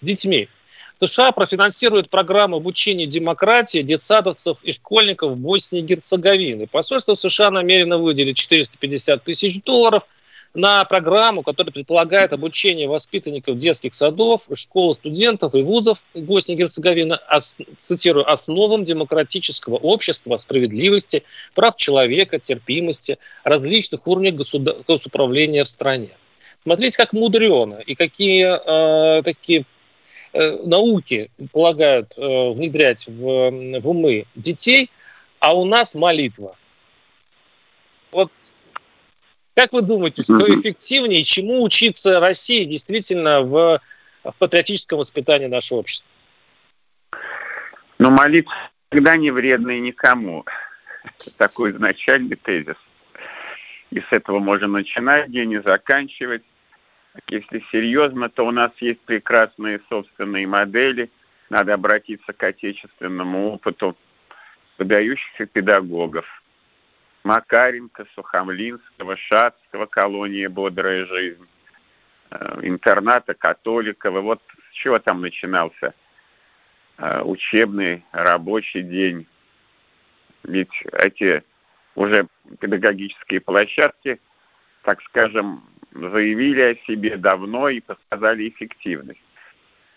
С 0.00 0.04
детьми. 0.04 0.48
США 1.00 1.30
профинансирует 1.30 2.10
программу 2.10 2.56
обучения 2.56 3.06
демократии 3.06 3.82
детсадовцев 3.82 4.58
и 4.62 4.72
школьников 4.72 5.36
Боснии 5.36 5.80
и 5.80 5.84
Герцеговине. 5.84 6.66
Посольство 6.66 7.14
США 7.14 7.50
намерено 7.50 7.98
выделить 7.98 8.36
450 8.36 9.22
тысяч 9.22 9.62
долларов 9.62 10.02
на 10.54 10.84
программу, 10.86 11.42
которая 11.42 11.72
предполагает 11.72 12.32
обучение 12.32 12.88
воспитанников 12.88 13.58
детских 13.58 13.94
садов, 13.94 14.48
школ 14.54 14.96
студентов 14.96 15.54
и 15.54 15.62
вузов 15.62 15.98
Боснии 16.14 16.56
и 16.56 16.58
Герцеговины, 16.58 17.18
цитирую, 17.76 18.28
основам 18.28 18.82
демократического 18.82 19.76
общества, 19.76 20.38
справедливости, 20.38 21.22
прав 21.54 21.76
человека, 21.76 22.40
терпимости, 22.40 23.18
различных 23.44 24.04
уровней 24.06 24.32
госуправления 24.32 25.62
в 25.62 25.68
стране. 25.68 26.10
Смотрите, 26.64 26.96
как 26.96 27.12
мудрено 27.12 27.78
и 27.86 27.94
какие 27.94 29.18
э, 29.18 29.22
такие 29.22 29.64
науки 30.64 31.30
полагают 31.52 32.12
э, 32.16 32.50
внедрять 32.52 33.06
в, 33.06 33.50
в 33.80 33.88
умы 33.88 34.26
детей, 34.34 34.90
а 35.40 35.56
у 35.56 35.64
нас 35.64 35.94
молитва. 35.94 36.56
Вот 38.12 38.30
как 39.58 39.72
вы 39.72 39.82
думаете, 39.82 40.22
что 40.22 40.38
эффективнее, 40.54 41.24
чему 41.24 41.64
учиться 41.64 42.20
России 42.20 42.64
действительно 42.64 43.42
в, 43.42 43.80
в 44.22 44.32
патриотическом 44.38 45.00
воспитании 45.00 45.46
нашего 45.46 45.78
общества? 45.78 46.06
Ну, 47.98 48.12
молитва 48.12 48.54
всегда 48.88 49.16
не 49.16 49.32
вредная 49.32 49.80
никому. 49.80 50.44
Такой 51.36 51.72
изначальный 51.72 52.36
тезис. 52.36 52.76
И 53.90 53.98
с 53.98 54.06
этого 54.10 54.38
можно 54.38 54.68
начинать 54.68 55.30
день 55.32 55.52
и 55.54 55.58
заканчивать. 55.58 56.42
Если 57.28 57.64
серьезно, 57.70 58.28
то 58.28 58.46
у 58.46 58.50
нас 58.50 58.72
есть 58.80 59.00
прекрасные 59.00 59.80
собственные 59.88 60.46
модели. 60.46 61.10
Надо 61.50 61.74
обратиться 61.74 62.32
к 62.32 62.42
отечественному 62.42 63.54
опыту 63.54 63.96
выдающихся 64.78 65.46
педагогов. 65.46 66.26
Макаренко, 67.24 68.06
Сухомлинского, 68.14 69.16
Шацкого, 69.16 69.86
колония 69.86 70.48
«Бодрая 70.48 71.04
жизнь», 71.04 71.46
э, 72.30 72.60
интерната 72.62 73.34
Католикова. 73.34 74.20
Вот 74.20 74.40
с 74.70 74.74
чего 74.74 74.98
там 74.98 75.20
начинался 75.20 75.94
э, 76.96 77.22
учебный 77.22 78.04
рабочий 78.12 78.82
день. 78.82 79.26
Ведь 80.44 80.72
эти 80.92 81.42
уже 81.96 82.28
педагогические 82.60 83.40
площадки, 83.40 84.20
так 84.82 85.02
скажем, 85.02 85.64
заявили 85.92 86.60
о 86.60 86.86
себе 86.86 87.16
давно 87.16 87.68
и 87.68 87.80
показали 87.80 88.48
эффективность. 88.48 89.20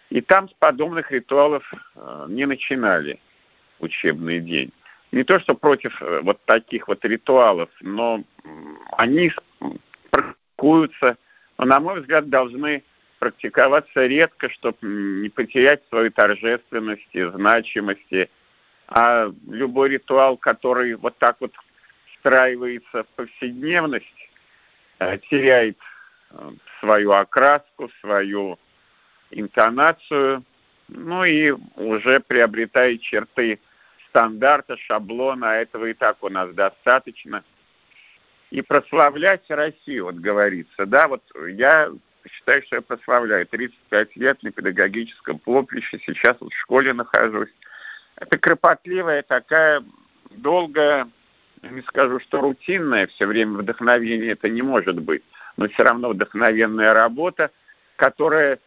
И 0.09 0.21
там 0.21 0.49
с 0.49 0.53
подобных 0.53 1.11
ритуалов 1.11 1.63
э, 1.95 2.25
не 2.29 2.45
начинали 2.45 3.19
учебный 3.79 4.39
день. 4.39 4.71
Не 5.11 5.23
то, 5.23 5.39
что 5.39 5.55
против 5.55 6.01
э, 6.01 6.21
вот 6.21 6.43
таких 6.45 6.87
вот 6.87 7.03
ритуалов, 7.05 7.69
но 7.81 8.23
они 8.97 9.31
практикуются, 10.09 11.17
но, 11.57 11.65
на 11.65 11.79
мой 11.79 12.01
взгляд, 12.01 12.29
должны 12.29 12.83
практиковаться 13.19 14.05
редко, 14.05 14.49
чтобы 14.49 14.77
не 14.81 15.29
потерять 15.29 15.81
свою 15.89 16.11
торжественность 16.11 17.07
и 17.13 17.23
значимости. 17.23 18.29
А 18.87 19.31
любой 19.47 19.89
ритуал, 19.89 20.37
который 20.37 20.95
вот 20.95 21.17
так 21.19 21.37
вот 21.39 21.53
встраивается 22.15 23.03
в 23.03 23.07
повседневность, 23.15 24.05
теряет 25.29 25.77
э, 26.31 26.51
свою 26.79 27.11
окраску, 27.11 27.89
свою 28.01 28.59
интонацию, 29.31 30.43
ну 30.87 31.23
и 31.23 31.51
уже 31.75 32.19
приобретает 32.19 33.01
черты 33.01 33.59
стандарта, 34.09 34.77
шаблона, 34.77 35.51
а 35.51 35.55
этого 35.55 35.85
и 35.85 35.93
так 35.93 36.23
у 36.23 36.29
нас 36.29 36.53
достаточно. 36.53 37.43
И 38.49 38.61
прославлять 38.61 39.49
Россию, 39.49 40.05
вот 40.05 40.15
говорится, 40.15 40.85
да, 40.85 41.07
вот 41.07 41.23
я 41.47 41.89
считаю, 42.29 42.61
что 42.63 42.75
я 42.75 42.81
прославляю. 42.81 43.47
35 43.47 44.15
лет 44.17 44.43
на 44.43 44.51
педагогическом 44.51 45.39
поприще, 45.39 45.99
сейчас 46.05 46.35
вот 46.39 46.51
в 46.51 46.59
школе 46.59 46.93
нахожусь. 46.93 47.49
Это 48.17 48.37
кропотливая 48.37 49.23
такая 49.23 49.83
долгая 50.31 51.09
не 51.69 51.81
скажу, 51.83 52.19
что 52.19 52.41
рутинное 52.41 53.07
все 53.07 53.25
время 53.25 53.59
вдохновение 53.59 54.31
это 54.31 54.49
не 54.49 54.61
может 54.61 54.99
быть, 54.99 55.23
но 55.57 55.67
все 55.69 55.83
равно 55.83 56.09
вдохновенная 56.09 56.93
работа, 56.93 57.51
которая 57.95 58.59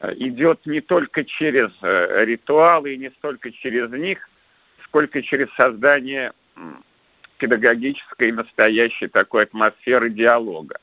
э, 0.00 0.14
идет 0.16 0.64
не 0.66 0.80
только 0.80 1.24
через 1.24 1.70
э, 1.82 2.24
ритуалы 2.24 2.94
и 2.94 2.98
не 2.98 3.10
столько 3.10 3.50
через 3.50 3.90
них, 3.90 4.28
сколько 4.84 5.22
через 5.22 5.48
создание 5.54 6.32
педагогической 7.38 8.28
и 8.28 8.32
настоящей 8.32 9.08
такой 9.08 9.44
атмосферы 9.44 10.10
диалога. 10.10 10.78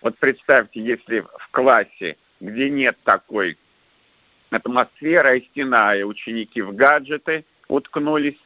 Вот 0.00 0.16
представьте, 0.18 0.80
если 0.80 1.20
в 1.20 1.48
классе, 1.50 2.16
где 2.40 2.70
нет 2.70 2.96
такой 3.02 3.58
атмосферы, 4.50 5.38
а 5.38 5.40
стена, 5.40 5.96
и 5.96 6.04
ученики 6.04 6.62
в 6.62 6.72
гаджеты 6.74 7.44
уткнулись, 7.66 8.38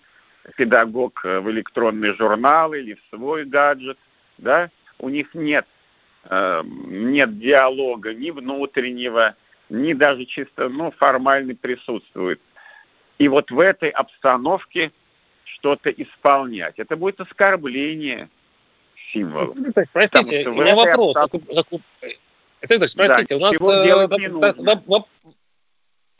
педагог 0.56 1.20
э, 1.24 1.40
в 1.40 1.50
электронный 1.50 2.14
журнал 2.14 2.72
или 2.72 2.94
в 2.94 3.00
свой 3.14 3.44
гаджет, 3.44 3.98
да, 4.38 4.70
у 4.98 5.08
них 5.08 5.34
нет, 5.34 5.66
э, 6.24 6.62
нет 6.64 7.38
диалога 7.38 8.14
ни 8.14 8.30
внутреннего, 8.30 9.36
ни 9.68 9.92
даже 9.92 10.24
чисто, 10.26 10.68
ну, 10.68 10.90
формально 10.92 11.54
присутствует. 11.54 12.40
И 13.18 13.28
вот 13.28 13.50
в 13.50 13.60
этой 13.60 13.90
обстановке 13.90 14.92
что-то 15.44 15.90
исполнять, 15.90 16.78
это 16.78 16.96
будет 16.96 17.20
оскорбление 17.20 18.28
символов. 19.12 19.56
Простите, 19.92 20.48
у 20.48 20.54
меня 20.54 20.74
вопрос. 20.74 21.16
Обстав... 21.16 21.40
Простите, 22.60 23.26
да, 23.28 23.36
у 23.36 23.38
нас 23.38 23.54
э, 23.54 25.12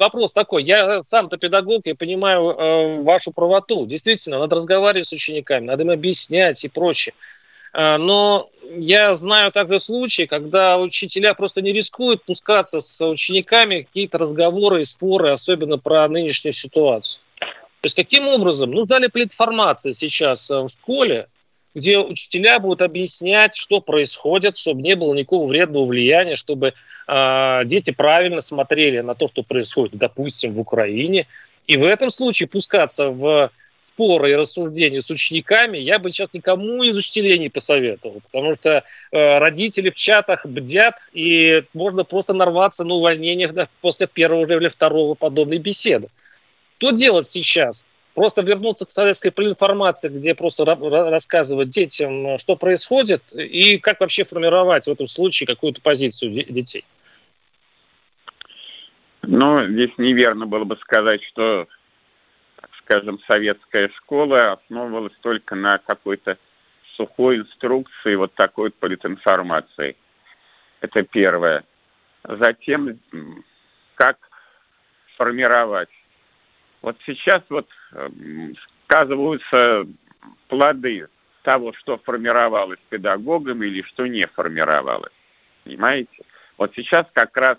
вопрос 0.03 0.33
такой. 0.33 0.65
Я 0.65 1.03
сам-то 1.05 1.37
педагог, 1.37 1.83
я 1.85 1.95
понимаю 1.95 2.51
э, 2.51 3.03
вашу 3.03 3.33
правоту. 3.33 3.87
Действительно, 3.87 4.39
надо 4.39 4.57
разговаривать 4.57 5.09
с 5.09 5.13
учениками, 5.13 5.67
надо 5.67 5.85
им 5.85 5.91
объяснять 5.91 6.65
и 6.65 6.69
прочее. 6.69 7.15
Э, 7.73 7.97
но 7.97 8.51
я 8.77 9.15
знаю 9.15 9.53
также 9.53 9.81
случаи, 9.81 10.27
когда 10.27 10.79
учителя 10.79 11.35
просто 11.35 11.63
не 11.63 11.73
рискуют 11.73 12.25
пускаться 12.25 12.81
с 12.81 13.07
учениками 13.07 13.83
какие-то 13.83 14.19
разговоры 14.19 14.81
и 14.81 14.85
споры, 14.85 15.31
особенно 15.31 15.79
про 15.79 16.09
нынешнюю 16.09 16.53
ситуацию. 16.53 17.23
То 17.39 17.87
есть 17.87 17.97
каким 17.97 18.29
образом? 18.29 18.71
Ну, 18.71 18.87
дали 18.87 19.09
платформация 19.09 19.93
сейчас 19.93 20.51
э, 20.51 20.61
в 20.61 20.69
школе, 20.69 21.29
где 21.75 21.99
учителя 21.99 22.59
будут 22.59 22.83
объяснять, 22.83 23.55
что 23.55 23.81
происходит, 23.81 24.59
чтобы 24.59 24.83
не 24.83 24.95
было 24.95 25.15
никакого 25.15 25.49
вредного 25.49 25.87
влияния, 25.87 26.37
чтобы 26.37 26.75
э, 27.09 27.63
дети 27.65 27.91
правильно 27.91 28.41
смотрели 28.41 29.01
на 29.01 29.15
то, 29.15 29.29
что 29.29 29.43
происходит, 29.43 29.97
допустим, 29.97 30.53
в 30.55 30.61
Украине. 30.61 31.27
И 31.67 31.77
в 31.77 31.85
этом 31.85 32.11
случае 32.11 32.49
пускаться 32.49 33.09
в 33.09 33.51
споры 33.87 34.31
и 34.31 34.35
рассуждения 34.35 35.03
с 35.03 35.11
учениками 35.11 35.77
я 35.77 35.99
бы 35.99 36.11
сейчас 36.11 36.31
никому 36.33 36.83
из 36.83 36.97
учителей 36.97 37.39
не 37.39 37.49
посоветовал, 37.49 38.21
потому 38.31 38.57
что 38.57 38.85
э, 39.11 39.39
родители 39.39 39.91
в 39.91 39.95
чатах 39.95 40.47
бдят, 40.47 40.95
и 41.13 41.65
можно 41.75 42.05
просто 42.05 42.33
нарваться 42.33 42.85
на 42.85 42.95
увольнение 42.95 43.49
да, 43.49 43.69
после 43.81 44.07
первого 44.07 44.51
или 44.51 44.69
второго 44.69 45.15
подобной 45.15 45.59
беседы. 45.59 46.09
Что 46.79 46.91
делать 46.91 47.27
сейчас? 47.27 47.89
Просто 48.15 48.43
вернуться 48.43 48.87
к 48.87 48.91
советской 48.91 49.29
информации, 49.29 50.09
где 50.09 50.35
просто 50.35 50.65
рассказывать 50.65 51.71
детям, 51.71 52.39
что 52.39 52.57
происходит, 52.57 53.23
и 53.33 53.79
как 53.79 54.01
вообще 54.01 54.25
формировать 54.25 54.87
в 54.87 54.91
этом 54.91 55.07
случае 55.07 55.47
какую-то 55.47 55.81
позицию 55.81 56.33
детей? 56.33 56.85
Ну, 59.23 59.65
здесь 59.67 59.91
неверно 59.99 60.47
было 60.47 60.65
бы 60.65 60.77
сказать, 60.79 61.23
что, 61.25 61.69
скажем, 62.81 63.21
советская 63.27 63.89
школа 63.97 64.53
основывалась 64.53 65.17
только 65.21 65.55
на 65.55 65.79
какой-то 65.79 66.39
сухой 66.97 67.39
инструкции, 67.39 68.17
вот 68.17 68.35
такой 68.35 68.71
политинформации. 68.71 69.97
Это 70.81 71.03
первое. 71.03 71.65
Затем, 72.25 72.99
как 73.95 74.19
формировать 75.17 75.89
вот 76.83 76.97
сейчас 77.07 77.43
вот 77.49 77.69
сказываются 78.85 79.87
плоды 80.49 81.09
того, 81.43 81.73
что 81.73 81.99
формировалось 81.99 82.79
педагогами 82.89 83.67
или 83.67 83.83
что 83.83 84.07
не 84.07 84.27
формировалось. 84.27 85.13
Понимаете? 85.65 86.23
Вот 86.59 86.73
сейчас 86.77 87.07
как 87.13 87.37
раз 87.37 87.59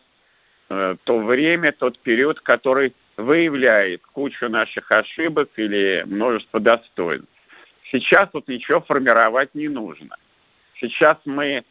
э, 0.69 0.95
то 1.03 1.19
время, 1.19 1.71
тот 1.71 1.99
период, 1.99 2.39
который 2.39 2.93
выявляет 3.17 4.01
кучу 4.13 4.49
наших 4.49 4.91
ошибок 4.91 5.49
или 5.57 6.03
множество 6.05 6.59
достоинств. 6.59 7.27
Сейчас 7.91 8.29
вот 8.33 8.47
ничего 8.47 8.81
формировать 8.81 9.53
не 9.53 9.67
нужно. 9.67 10.15
Сейчас 10.79 11.17
мы, 11.25 11.63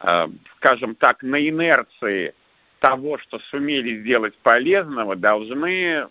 э, 0.00 0.26
скажем 0.56 0.94
так, 0.94 1.22
на 1.22 1.48
инерции 1.48 2.34
того, 2.78 3.18
что 3.18 3.38
сумели 3.50 4.00
сделать 4.00 4.36
полезного, 4.38 5.16
должны 5.16 6.06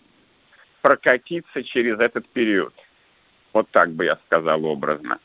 прокатиться 0.86 1.64
через 1.64 1.98
этот 1.98 2.28
период. 2.28 2.72
Вот 3.52 3.68
так 3.72 3.90
бы 3.90 4.04
я 4.04 4.16
сказал 4.26 4.64
образно. 4.64 5.18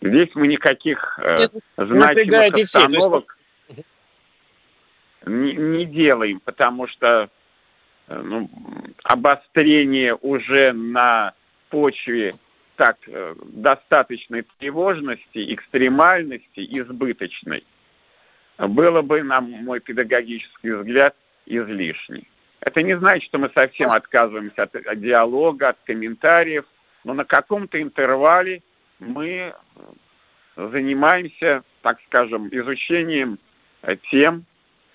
Здесь 0.00 0.30
мы 0.34 0.48
никаких 0.48 1.18
э, 1.22 1.48
значимых 1.76 2.52
остановок 2.54 3.36
не, 5.26 5.52
не 5.52 5.84
делаем, 5.84 6.40
потому 6.40 6.88
что 6.88 7.28
э, 8.08 8.18
ну, 8.18 8.48
обострение 9.02 10.14
уже 10.14 10.72
на 10.72 11.34
почве 11.68 12.32
так 12.76 12.96
э, 13.06 13.34
достаточной 13.44 14.46
тревожности, 14.58 15.52
экстремальности, 15.54 16.66
избыточной, 16.80 17.62
было 18.56 19.02
бы, 19.02 19.22
на 19.22 19.42
мой 19.42 19.80
педагогический 19.80 20.70
взгляд, 20.70 21.14
излишней. 21.44 22.26
Это 22.64 22.82
не 22.82 22.96
значит, 22.98 23.24
что 23.28 23.38
мы 23.38 23.50
совсем 23.54 23.88
отказываемся 23.88 24.62
от, 24.62 24.74
от 24.74 25.00
диалога, 25.00 25.70
от 25.70 25.76
комментариев, 25.84 26.64
но 27.04 27.12
на 27.12 27.24
каком-то 27.24 27.80
интервале 27.80 28.62
мы 28.98 29.54
занимаемся, 30.56 31.62
так 31.82 31.98
скажем, 32.06 32.48
изучением 32.50 33.38
э, 33.82 33.96
тем 34.10 34.46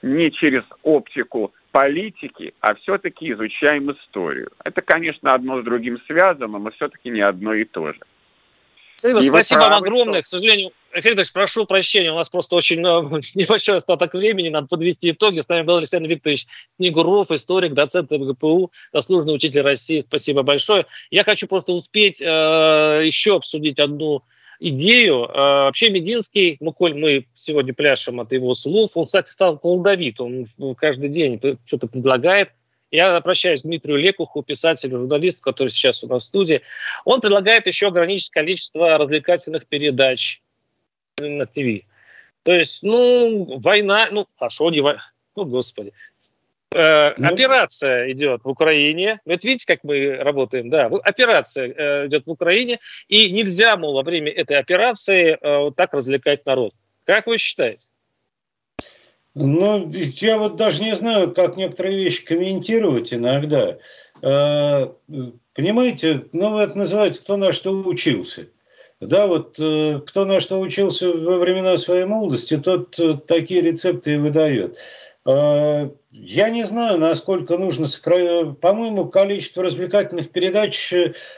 не 0.02 0.32
через 0.32 0.64
оптику 0.82 1.54
политики, 1.72 2.56
а 2.62 2.74
все-таки 2.74 3.32
изучаем 3.32 3.92
историю. 3.92 4.52
Это, 4.64 4.82
конечно, 4.82 5.32
одно 5.34 5.62
с 5.62 5.64
другим 5.64 6.00
связано, 6.08 6.58
но 6.58 6.72
все-таки 6.72 7.10
не 7.10 7.22
одно 7.22 7.54
и 7.54 7.66
то 7.66 7.94
же. 7.94 8.00
Александр, 9.04 9.22
спасибо 9.24 9.60
вам 9.60 9.74
огромное. 9.74 10.14
Что... 10.14 10.22
К 10.22 10.26
сожалению, 10.26 10.72
Александр 10.92 11.24
прошу 11.34 11.66
прощения, 11.66 12.12
у 12.12 12.16
нас 12.16 12.30
просто 12.30 12.56
очень 12.56 12.80
ну, 12.80 13.20
небольшой 13.36 13.78
остаток 13.78 14.14
времени, 14.14 14.50
надо 14.50 14.68
подвести 14.68 15.12
итоги. 15.12 15.40
С 15.40 15.48
нами 15.48 15.64
был 15.64 15.78
Александр 15.78 16.10
Викторович 16.10 16.48
Снегуров, 16.78 17.32
историк, 17.32 17.74
доцент 17.74 18.12
МГПУ, 18.12 18.72
заслуженный 18.92 19.36
учитель 19.36 19.62
России. 19.62 20.04
Спасибо 20.08 20.44
большое. 20.44 20.86
Я 21.12 21.24
хочу 21.24 21.48
просто 21.48 21.74
успеть 21.74 22.22
э, 22.22 22.26
еще 23.06 23.36
обсудить 23.36 23.80
одну 23.80 24.24
идею. 24.60 25.26
Э, 25.26 25.66
вообще 25.66 25.90
Мединский, 25.90 26.58
ну, 26.60 26.74
коль 26.74 26.96
мы 26.96 27.28
сегодня 27.34 27.74
пляшем 27.74 28.20
от 28.20 28.32
его 28.32 28.56
слов, 28.56 28.92
он, 28.96 29.06
кстати, 29.06 29.30
стал 29.30 29.58
плодовит. 29.58 30.20
Он 30.20 30.48
каждый 30.76 31.10
день 31.10 31.40
что-то 31.66 31.88
предлагает. 31.88 32.50
Я 32.92 33.18
обращаюсь 33.18 33.62
к 33.62 33.64
Дмитрию 33.64 33.98
Лекуху, 33.98 34.42
писателю, 34.42 34.98
журналисту, 35.02 35.42
который 35.42 35.70
сейчас 35.70 36.04
у 36.04 36.08
нас 36.08 36.24
в 36.24 36.26
студии. 36.26 36.62
Он 37.06 37.22
предлагает 37.22 37.68
еще 37.68 37.88
ограничить 37.90 38.32
количество 38.32 38.98
развлекательных 38.98 39.68
передач 39.68 40.42
на 41.20 41.46
ТВ. 41.46 41.86
То 42.44 42.54
есть, 42.54 42.84
ну, 42.84 43.60
война, 43.60 44.08
ну, 44.12 44.28
хорошо, 44.38 44.70
не 44.70 44.82
война, 44.82 45.02
ну, 45.36 45.46
господи. 45.46 45.94
Э, 46.72 47.14
ну, 47.18 47.28
операция 47.28 48.12
идет 48.12 48.44
в 48.44 48.50
Украине. 48.50 49.20
Вот 49.26 49.44
видите, 49.44 49.66
как 49.66 49.84
мы 49.84 50.16
работаем, 50.18 50.70
да. 50.70 50.86
Операция 51.04 51.68
э, 51.68 52.08
идет 52.08 52.28
в 52.28 52.32
Украине, 52.32 52.80
и 53.08 53.32
нельзя, 53.32 53.76
мол, 53.76 53.96
во 53.96 54.04
время 54.04 54.32
этой 54.32 54.58
операции 54.58 55.38
э, 55.40 55.58
вот 55.58 55.76
так 55.76 55.94
развлекать 55.94 56.46
народ. 56.46 56.74
Как 57.06 57.26
вы 57.26 57.40
считаете? 57.40 57.88
Ну, 59.34 59.90
я 59.92 60.38
вот 60.38 60.58
даже 60.58 60.84
не 60.84 60.96
знаю, 60.96 61.34
как 61.34 61.58
некоторые 61.58 62.04
вещи 62.04 62.24
комментировать 62.24 63.14
иногда. 63.14 63.78
Э, 64.22 64.88
понимаете, 65.54 66.26
ну, 66.34 66.60
это 66.60 66.78
называется 66.78 67.22
«кто 67.22 67.38
на 67.38 67.52
что 67.52 67.72
учился». 67.72 68.48
Да, 69.02 69.28
вот 69.28 69.58
э, 69.60 70.02
кто 70.06 70.26
на 70.26 70.40
что 70.42 70.60
учился 70.60 71.10
во 71.12 71.38
времена 71.38 71.78
своей 71.78 72.06
молодости, 72.06 72.58
тот 72.58 73.00
э, 73.00 73.14
такие 73.14 73.62
рецепты 73.62 74.16
и 74.16 74.18
выдает. 74.18 74.78
Э, 76.12 76.16
я 76.16 76.50
не 76.50 76.64
знаю, 76.64 76.98
насколько 76.98 77.58
нужно 77.58 77.86
сократить. 77.86 78.60
По-моему, 78.60 79.08
количество 79.08 79.64
развлекательных 79.64 80.32
передач 80.32 80.94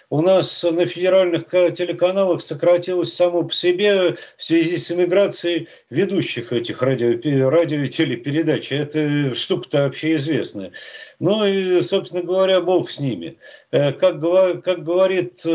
у 0.10 0.22
нас 0.22 0.64
на 0.64 0.86
федеральных 0.86 1.50
телеканалах 1.50 2.42
сократилось 2.42 3.14
само 3.14 3.44
по 3.44 3.54
себе 3.54 4.18
в 4.38 4.44
связи 4.44 4.78
с 4.78 4.92
эмиграцией 4.92 5.68
ведущих 5.90 6.54
этих 6.54 6.82
радио, 6.82 7.50
радио 7.50 7.80
и 7.80 7.90
телепередач. 7.90 8.72
Это 8.72 9.36
штука-то 9.36 9.84
вообще 9.84 10.16
известная. 10.16 10.72
Ну 11.20 11.46
и, 11.46 11.82
собственно 11.82 12.24
говоря, 12.24 12.62
бог 12.62 12.90
с 12.90 13.00
ними. 13.00 13.38
Как, 13.70 14.00
как 14.00 14.84
говорит 14.84 15.46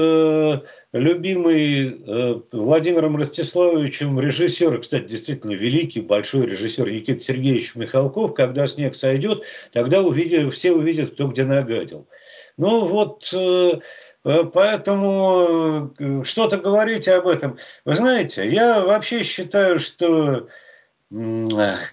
любимый 0.96 1.88
э, 1.88 2.40
Владимиром 2.52 3.16
Ростиславовичем 3.16 4.18
режиссер, 4.18 4.80
кстати, 4.80 5.06
действительно 5.06 5.52
великий, 5.52 6.00
большой 6.00 6.46
режиссер 6.46 6.90
Никита 6.90 7.20
Сергеевич 7.20 7.74
Михалков, 7.76 8.34
когда 8.34 8.66
снег 8.66 8.94
сойдет, 9.06 9.44
тогда 9.72 10.02
увидят, 10.02 10.52
все 10.52 10.72
увидят, 10.72 11.12
кто 11.12 11.28
где 11.28 11.44
нагадил. 11.44 12.08
Ну 12.56 12.84
вот, 12.86 13.30
э, 13.32 13.80
э, 14.24 14.44
поэтому 14.52 15.94
что-то 16.24 16.56
говорить 16.58 17.08
об 17.08 17.28
этом. 17.28 17.58
Вы 17.84 17.94
знаете, 17.94 18.48
я 18.48 18.80
вообще 18.80 19.22
считаю, 19.22 19.78
что 19.78 20.48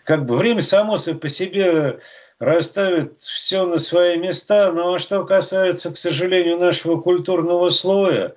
как 0.05 0.25
бы 0.25 0.35
время 0.35 0.61
само 0.61 0.97
по 0.97 1.29
себе 1.29 1.99
расставит 2.39 3.19
все 3.19 3.65
на 3.65 3.77
свои 3.77 4.17
места, 4.17 4.71
но 4.71 4.97
что 4.97 5.23
касается, 5.23 5.91
к 5.91 5.97
сожалению, 5.97 6.57
нашего 6.57 6.99
культурного 6.99 7.69
слоя, 7.69 8.33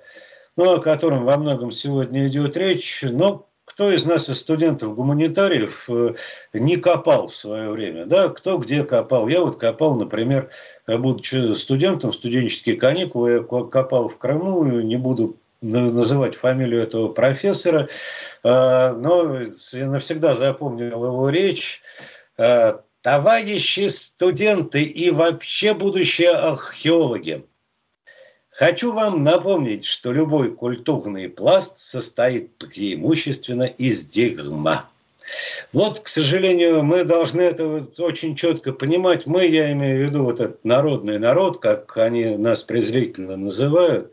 ну, 0.55 0.75
о 0.75 0.79
котором 0.79 1.25
во 1.25 1.37
многом 1.37 1.71
сегодня 1.71 2.27
идет 2.27 2.55
речь, 2.55 3.01
но 3.01 3.46
кто 3.77 3.91
из 3.91 4.05
нас, 4.05 4.27
из 4.27 4.39
студентов-гуманитариев, 4.39 5.87
э, 5.87 6.15
не 6.53 6.77
копал 6.77 7.27
в 7.27 7.35
свое 7.35 7.69
время? 7.69 8.07
Да, 8.07 8.29
кто 8.29 8.57
где 8.57 8.83
копал? 8.83 9.27
Я 9.27 9.41
вот 9.41 9.57
копал, 9.57 9.93
например, 9.93 10.49
будучи 10.87 11.53
студентом, 11.53 12.11
студенческие 12.11 12.75
каникулы, 12.75 13.33
я 13.33 13.39
копал 13.43 14.07
в 14.07 14.17
Крыму, 14.17 14.63
не 14.81 14.95
буду 14.95 15.37
называть 15.61 16.33
фамилию 16.33 16.81
этого 16.81 17.09
профессора, 17.09 17.87
э, 18.43 18.93
но 18.93 19.41
я 19.73 19.91
навсегда 19.91 20.33
запомнил 20.33 21.05
его 21.05 21.29
речь. 21.29 21.83
Э, 22.39 22.79
Товарищи 23.03 23.87
студенты 23.89 24.81
и 24.81 25.11
вообще 25.11 25.75
будущие 25.75 26.31
археологи– 26.31 27.45
Хочу 28.57 28.91
вам 28.91 29.21
напомнить, 29.21 29.85
что 29.85 30.11
любой 30.11 30.51
культурный 30.51 31.29
пласт 31.29 31.77
состоит 31.77 32.57
преимущественно 32.57 33.65
из 33.65 34.03
дерьма. 34.03 34.89
Вот, 35.73 35.99
к 35.99 36.07
сожалению, 36.07 36.81
мы 36.81 37.03
должны 37.03 37.41
это 37.41 37.67
вот 37.67 37.99
очень 37.99 38.35
четко 38.35 38.73
понимать. 38.73 39.27
Мы, 39.27 39.45
я 39.45 39.71
имею 39.73 39.99
в 39.99 40.09
виду 40.09 40.23
вот 40.23 40.39
этот 40.39 40.65
народный 40.65 41.19
народ, 41.19 41.59
как 41.59 41.95
они 41.97 42.35
нас 42.35 42.63
презрительно 42.63 43.37
называют, 43.37 44.11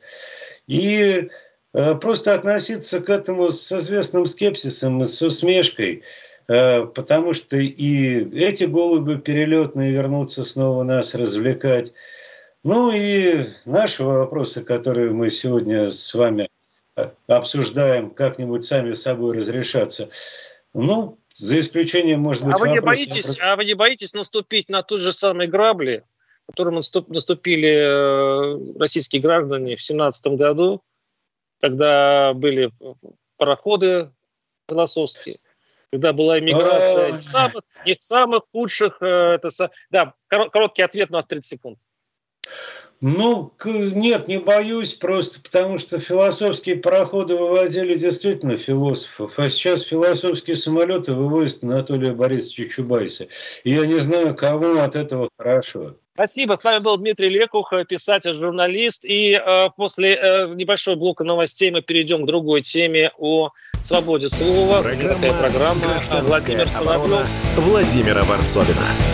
и 0.67 1.31
э, 1.73 1.95
просто 1.95 2.35
относиться 2.35 3.01
к 3.01 3.09
этому 3.09 3.51
с 3.51 3.73
известным 3.73 4.27
скепсисом, 4.27 5.07
с 5.07 5.23
усмешкой, 5.23 6.03
э, 6.49 6.85
потому 6.85 7.33
что 7.33 7.57
и 7.57 8.39
эти 8.39 8.65
голуби 8.65 9.15
перелетные 9.15 9.93
вернутся 9.93 10.45
снова 10.45 10.83
нас 10.83 11.15
развлекать, 11.15 11.95
ну 12.65 12.91
и 12.93 13.47
наши 13.67 14.03
вопросы, 14.03 14.65
которые 14.65 15.11
мы 15.11 15.31
сегодня 15.31 15.91
с 15.91 16.15
вами 16.15 16.49
э, 16.97 17.11
обсуждаем, 17.27 18.11
как-нибудь 18.11 18.65
сами 18.65 18.95
собой 18.95 19.37
разрешаться. 19.37 20.09
Ну, 20.73 21.19
за 21.37 21.61
исключением, 21.61 22.21
может 22.21 22.43
быть, 22.43 22.55
а 22.55 22.59
вы, 22.59 22.71
не 22.71 22.81
боитесь, 22.81 23.39
а 23.41 23.57
вы 23.57 23.65
не 23.67 23.75
боитесь 23.75 24.15
наступить 24.15 24.71
на 24.71 24.83
тот 24.83 25.01
же 25.01 25.13
самый 25.13 25.47
грабли, 25.47 26.05
которым 26.47 26.77
наступили 26.77 27.69
э, 27.69 28.79
российские 28.79 29.21
граждане 29.21 29.77
в 29.77 29.83
17 29.83 30.27
году, 30.29 30.83
когда 31.61 32.33
были 32.35 32.71
пароходы 33.37 34.11
философские, 34.69 35.39
когда 35.91 36.13
была 36.13 36.39
иммиграция 36.39 37.13
не 37.13 37.23
самых, 37.23 37.63
не 37.85 37.97
самых 37.99 38.45
худших. 38.53 38.99
Э, 39.03 39.35
это, 39.35 39.49
да, 39.91 40.15
короткий 40.29 40.83
ответ, 40.83 41.11
на 41.11 41.23
30 41.23 41.45
секунд. 41.45 41.79
Ну, 43.07 43.53
нет, 43.67 44.29
не 44.29 44.39
боюсь, 44.39 44.95
просто 44.95 45.39
потому 45.39 45.77
что 45.77 45.99
философские 45.99 46.77
пароходы 46.77 47.37
вывозили 47.37 47.97
действительно 47.97 48.57
философов, 48.57 49.39
а 49.39 49.51
сейчас 49.51 49.83
философские 49.83 50.57
самолеты 50.57 51.13
вывозят 51.13 51.65
Анатолия 51.65 52.15
Борисовича 52.15 52.67
Чубайса. 52.71 53.27
И 53.63 53.73
я 53.73 53.85
не 53.85 54.01
знаю, 54.01 54.35
кому 54.35 54.79
от 54.79 54.97
этого 54.97 55.29
хорошо. 55.39 55.97
Спасибо. 56.15 56.57
С 56.59 56.65
вами 56.65 56.83
был 56.83 56.97
Дмитрий 56.97 57.29
Лекух, 57.29 57.75
писатель, 57.87 58.37
журналист. 58.37 59.05
И 59.05 59.35
э, 59.35 59.69
после 59.77 60.15
э, 60.15 60.55
небольшой 60.55 60.97
блока 60.97 61.25
новостей 61.25 61.71
мы 61.71 61.83
перейдем 61.83 62.23
к 62.23 62.27
другой 62.27 62.63
теме 62.63 63.11
о 63.19 63.51
свободе 63.81 64.29
слова. 64.29 64.81
Программа, 64.81 65.15
Такая 65.15 65.41
программа 65.41 66.03
Владимир 66.23 66.69
Соловьев. 66.69 67.29
Владимира 67.57 68.25
Варсовина. 68.25 69.14